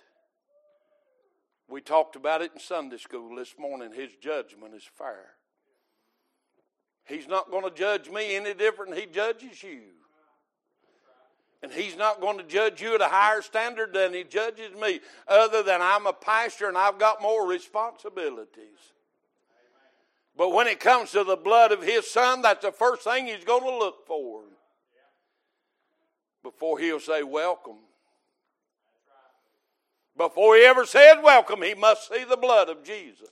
[1.70, 3.92] We talked about it in Sunday school this morning.
[3.94, 5.36] His judgment is fair.
[7.06, 9.82] He's not going to judge me any different than He judges you.
[11.64, 15.00] And he's not going to judge you at a higher standard than he judges me,
[15.30, 18.92] other than I'm a pastor and I've got more responsibilities.
[20.36, 23.46] But when it comes to the blood of his son, that's the first thing he's
[23.46, 24.42] going to look for.
[26.44, 27.78] Before he'll say, Welcome.
[30.18, 33.30] Before he ever said welcome, he must see the blood of Jesus.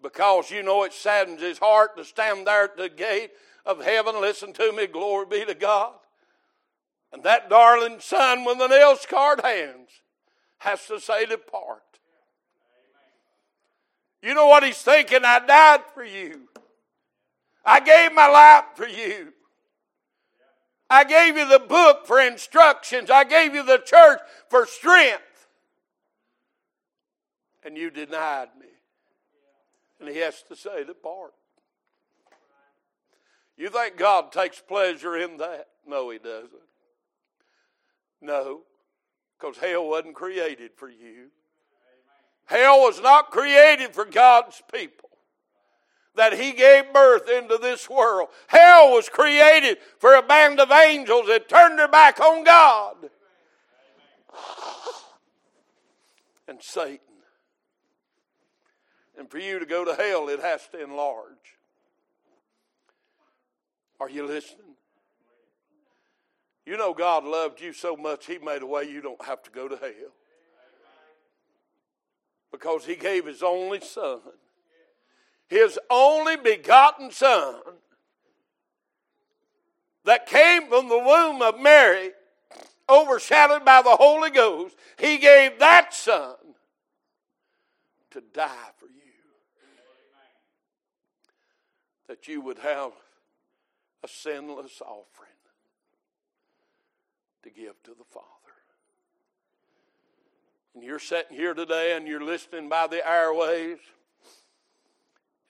[0.00, 3.30] Because you know it saddens his heart to stand there at the gate
[3.66, 4.20] of heaven.
[4.20, 5.94] Listen to me, glory be to God.
[7.12, 9.88] And that darling son with the nail scarred hands
[10.58, 11.82] has to say, Depart.
[14.22, 15.24] You know what he's thinking?
[15.24, 16.48] I died for you.
[17.64, 19.32] I gave my life for you.
[20.90, 23.10] I gave you the book for instructions.
[23.10, 25.22] I gave you the church for strength.
[27.64, 28.66] And you denied me.
[30.00, 31.34] And he has to say, Depart.
[33.56, 35.66] You think God takes pleasure in that?
[35.86, 36.67] No, he doesn't.
[38.20, 38.62] No,
[39.38, 41.30] because hell wasn't created for you.
[42.46, 45.10] Hell was not created for God's people.
[46.16, 48.28] That He gave birth into this world.
[48.48, 52.96] Hell was created for a band of angels that turned their back on God.
[56.48, 57.00] And Satan.
[59.18, 61.58] And for you to go to hell, it has to enlarge.
[64.00, 64.67] Are you listening?
[66.68, 69.50] You know, God loved you so much, He made a way you don't have to
[69.50, 70.12] go to hell.
[72.52, 74.20] Because He gave His only Son,
[75.48, 77.54] His only begotten Son,
[80.04, 82.10] that came from the womb of Mary,
[82.86, 84.76] overshadowed by the Holy Ghost.
[84.98, 86.34] He gave that Son
[88.10, 88.92] to die for you.
[92.08, 92.92] That you would have
[94.04, 95.27] a sinless offering
[97.42, 98.26] to give to the Father.
[100.74, 103.80] And you're sitting here today and you're listening by the airwaves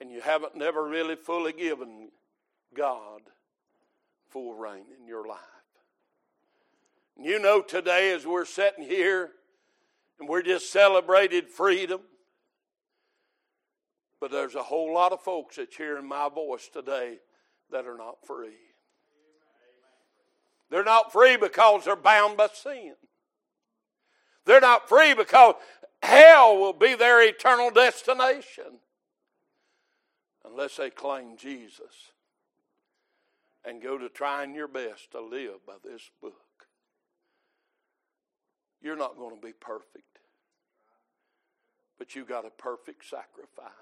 [0.00, 2.10] and you haven't never really fully given
[2.74, 3.22] God
[4.28, 5.38] full reign in your life.
[7.16, 9.30] And you know today as we're sitting here
[10.20, 12.00] and we're just celebrated freedom,
[14.20, 17.18] but there's a whole lot of folks that's hearing my voice today
[17.70, 18.67] that are not free.
[20.70, 22.94] They're not free because they're bound by sin.
[24.44, 25.54] They're not free because
[26.02, 28.80] hell will be their eternal destination
[30.44, 32.12] unless they claim Jesus
[33.64, 36.34] and go to trying your best to live by this book.
[38.80, 40.20] You're not going to be perfect,
[41.98, 43.72] but you got a perfect sacrifice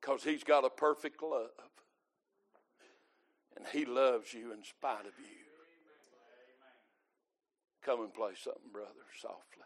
[0.00, 1.48] because He's got a perfect love.
[3.56, 5.42] And He loves you in spite of you.
[7.84, 8.90] Come and play something, brother,
[9.20, 9.64] softly.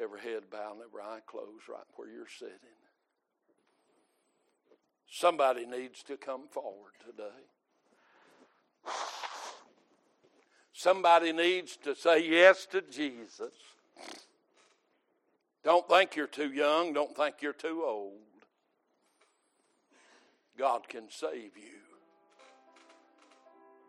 [0.00, 2.54] Every head bowed and every eye closed right where you're sitting.
[5.10, 7.46] Somebody needs to come forward today.
[10.72, 13.52] Somebody needs to say yes to Jesus.
[15.64, 16.92] Don't think you're too young.
[16.92, 18.20] Don't think you're too old.
[20.56, 21.87] God can save you.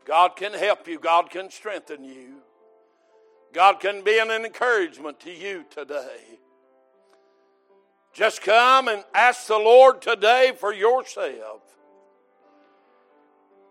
[0.09, 0.97] God can help you.
[0.97, 2.37] God can strengthen you.
[3.53, 6.39] God can be an encouragement to you today.
[8.11, 11.61] Just come and ask the Lord today for yourself.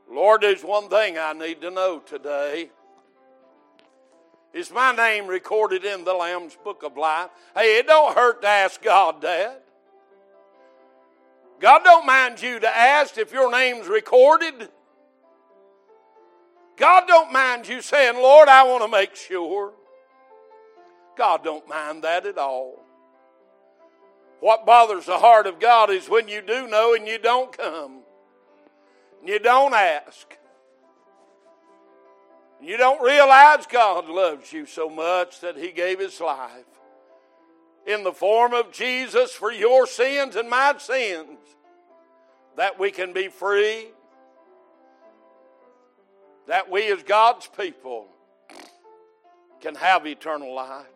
[0.08, 2.70] Lord, there's one thing I need to know today.
[4.54, 7.30] Is my name recorded in the Lamb's Book of Life?
[7.52, 9.64] Hey, it don't hurt to ask God that.
[11.58, 14.68] God don't mind you to ask if your name's recorded.
[16.78, 19.72] God don't mind you saying, Lord, I want to make sure.
[21.16, 22.80] God don't mind that at all.
[24.40, 28.02] What bothers the heart of God is when you do know and you don't come.
[29.26, 30.36] You don't ask.
[32.62, 36.64] You don't realize God loves you so much that He gave His life
[37.86, 41.38] in the form of Jesus for your sins and my sins,
[42.56, 43.88] that we can be free,
[46.48, 48.08] that we as God's people
[49.60, 50.86] can have eternal life.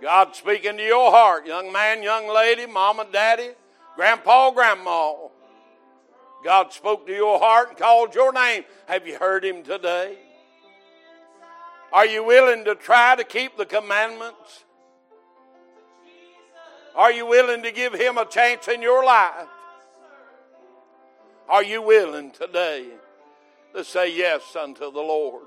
[0.00, 3.50] God speaking to your heart, young man, young lady, mama, daddy,
[3.96, 5.14] grandpa, grandma.
[6.44, 8.64] God spoke to your heart and called your name.
[8.86, 10.18] Have you heard him today?
[11.92, 14.64] Are you willing to try to keep the commandments?
[16.98, 19.46] Are you willing to give him a chance in your life?
[21.48, 22.88] Are you willing today
[23.72, 25.46] to say yes unto the Lord?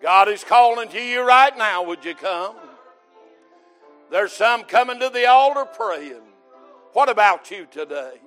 [0.00, 1.82] God is calling to you right now.
[1.82, 2.54] Would you come?
[4.12, 6.22] There's some coming to the altar praying.
[6.92, 8.20] What about you today?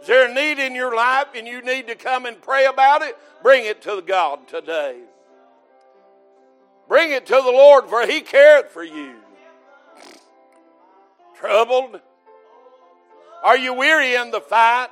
[0.00, 3.02] Is there a need in your life and you need to come and pray about
[3.02, 3.16] it?
[3.44, 4.96] Bring it to God today.
[6.88, 9.14] Bring it to the Lord, for He careth for you.
[11.40, 11.98] Troubled?
[13.42, 14.90] Are you weary in the fight?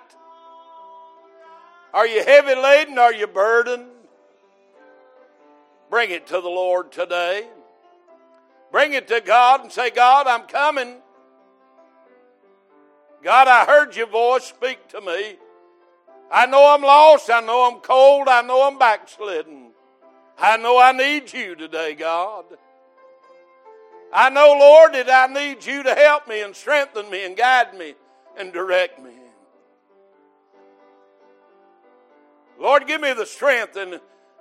[1.92, 2.98] Are you heavy laden?
[2.98, 3.90] Are you burdened?
[5.90, 7.46] Bring it to the Lord today.
[8.72, 10.96] Bring it to God and say, God, I'm coming.
[13.22, 15.36] God, I heard your voice speak to me.
[16.30, 17.30] I know I'm lost.
[17.30, 18.28] I know I'm cold.
[18.28, 19.72] I know I'm backslidden.
[20.38, 22.44] I know I need you today, God.
[24.12, 27.76] I know, Lord, that I need you to help me and strengthen me and guide
[27.76, 27.94] me
[28.36, 29.12] and direct me.
[32.58, 34.00] Lord, give me the strength and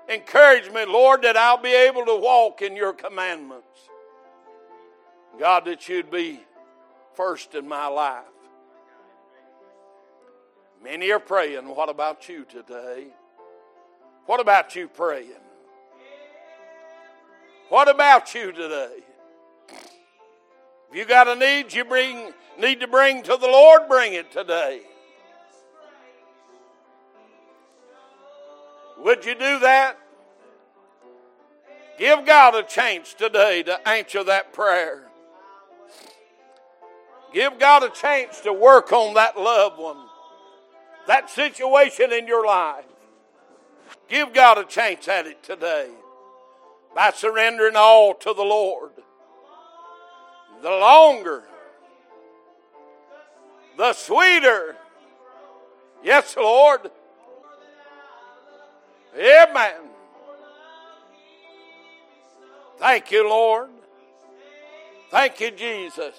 [0.09, 3.65] Encourage me, Lord, that I'll be able to walk in your commandments.
[5.37, 6.39] God, that you'd be
[7.15, 8.23] first in my life.
[10.81, 11.67] Many are praying.
[11.67, 13.07] What about you today?
[14.27, 15.31] What about you praying?
[17.67, 18.99] What about you today?
[20.89, 24.31] If you got a need you bring need to bring to the Lord, bring it
[24.31, 24.81] today.
[28.99, 29.97] Would you do that?
[31.99, 35.03] Give God a chance today to answer that prayer.
[37.33, 39.97] Give God a chance to work on that loved one,
[41.07, 42.85] that situation in your life.
[44.07, 45.89] Give God a chance at it today
[46.95, 48.91] by surrendering all to the Lord.
[50.61, 51.43] The longer,
[53.77, 54.75] the sweeter.
[56.03, 56.91] Yes, Lord.
[59.15, 59.81] Amen.
[62.77, 63.69] Thank you, Lord.
[65.09, 66.15] Thank you, Jesus.